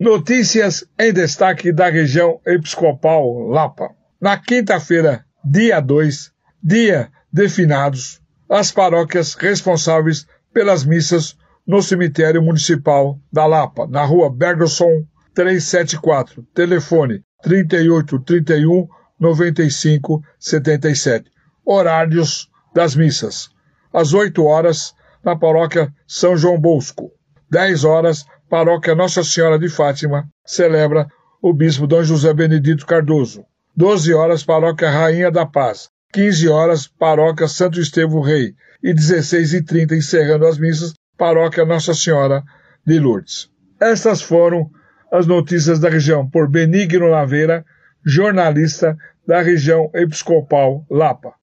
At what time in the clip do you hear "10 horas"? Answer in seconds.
27.50-28.24